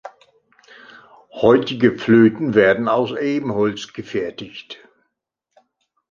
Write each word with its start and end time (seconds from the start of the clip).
Heutige 1.29 1.95
Flöten 1.95 2.55
werden 2.55 2.87
aus 2.87 3.11
Ebenholz 3.15 3.93
gefertigt. 3.93 4.83